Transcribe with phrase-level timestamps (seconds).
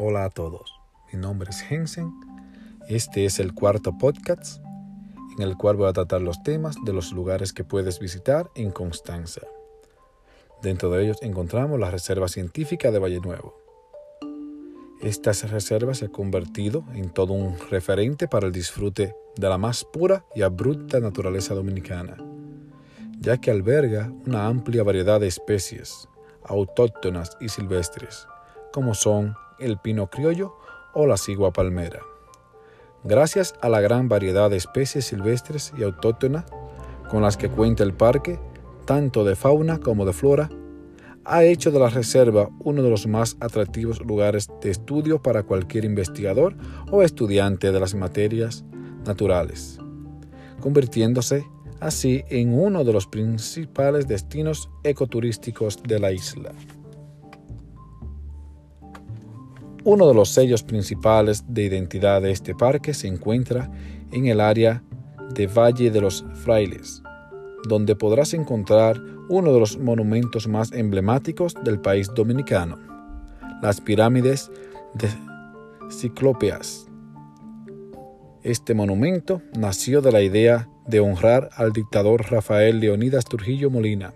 [0.00, 0.80] Hola a todos,
[1.12, 2.12] mi nombre es Hensen.
[2.86, 4.62] Este es el cuarto podcast
[5.36, 8.70] en el cual voy a tratar los temas de los lugares que puedes visitar en
[8.70, 9.40] Constanza.
[10.62, 13.60] Dentro de ellos encontramos la Reserva Científica de Valle Nuevo.
[15.02, 19.84] Esta reserva se ha convertido en todo un referente para el disfrute de la más
[19.84, 22.16] pura y abrupta naturaleza dominicana,
[23.18, 26.08] ya que alberga una amplia variedad de especies
[26.44, 28.28] autóctonas y silvestres,
[28.72, 30.56] como son el pino criollo
[30.94, 32.00] o la cigua palmera.
[33.04, 36.44] Gracias a la gran variedad de especies silvestres y autóctonas
[37.08, 38.38] con las que cuenta el parque,
[38.84, 40.50] tanto de fauna como de flora,
[41.24, 45.84] ha hecho de la reserva uno de los más atractivos lugares de estudio para cualquier
[45.84, 46.56] investigador
[46.90, 48.64] o estudiante de las materias
[49.04, 49.78] naturales,
[50.60, 51.44] convirtiéndose
[51.80, 56.52] así en uno de los principales destinos ecoturísticos de la isla.
[59.90, 63.70] Uno de los sellos principales de identidad de este parque se encuentra
[64.12, 64.82] en el área
[65.32, 67.02] de Valle de los Frailes,
[67.66, 72.76] donde podrás encontrar uno de los monumentos más emblemáticos del país dominicano,
[73.62, 74.50] las pirámides
[74.92, 75.08] de
[75.90, 76.86] Ciclópeas.
[78.42, 84.12] Este monumento nació de la idea de honrar al dictador Rafael Leonidas Trujillo Molina.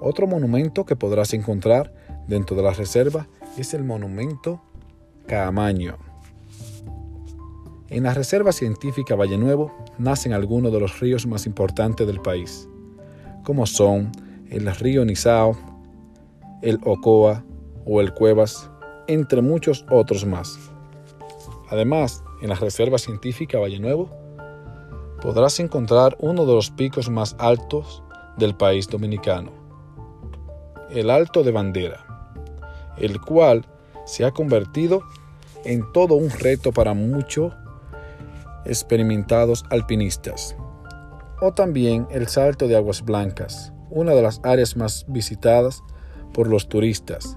[0.00, 1.92] Otro monumento que podrás encontrar
[2.26, 3.28] dentro de la reserva
[3.62, 4.60] es el monumento
[5.26, 5.96] Caamaño.
[7.88, 12.68] En la Reserva Científica Valle Nuevo nacen algunos de los ríos más importantes del país,
[13.44, 14.12] como son
[14.50, 15.56] el río Nizao,
[16.62, 17.44] el Ocoa
[17.84, 18.70] o el Cuevas,
[19.06, 20.58] entre muchos otros más.
[21.70, 24.10] Además, en la Reserva Científica Valle Nuevo
[25.20, 28.02] podrás encontrar uno de los picos más altos
[28.36, 29.50] del país dominicano,
[30.90, 32.07] el Alto de Bandera
[33.00, 33.64] el cual
[34.06, 35.02] se ha convertido
[35.64, 37.52] en todo un reto para muchos
[38.64, 40.56] experimentados alpinistas.
[41.40, 45.82] O también el Salto de Aguas Blancas, una de las áreas más visitadas
[46.32, 47.36] por los turistas,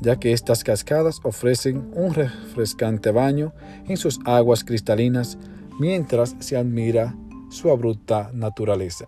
[0.00, 3.52] ya que estas cascadas ofrecen un refrescante baño
[3.86, 5.38] en sus aguas cristalinas
[5.78, 7.14] mientras se admira
[7.50, 9.06] su abrupta naturaleza.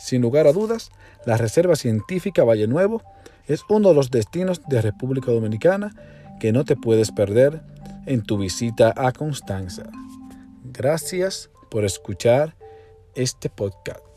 [0.00, 0.90] Sin lugar a dudas,
[1.26, 3.02] la Reserva Científica Valle Nuevo
[3.46, 5.94] es uno de los destinos de República Dominicana
[6.40, 7.62] que no te puedes perder
[8.06, 9.84] en tu visita a Constanza.
[10.64, 12.56] Gracias por escuchar
[13.14, 14.09] este podcast.